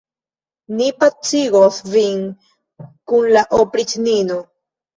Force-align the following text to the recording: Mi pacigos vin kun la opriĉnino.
Mi 0.79 0.87
pacigos 1.03 1.77
vin 1.91 2.25
kun 3.13 3.31
la 3.39 3.47
opriĉnino. 3.61 4.43